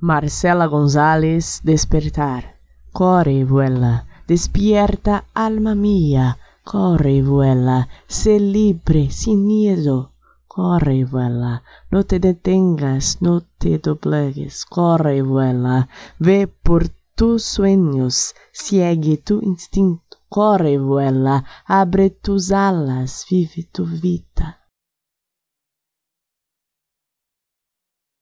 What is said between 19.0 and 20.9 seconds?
tu instinto, corre y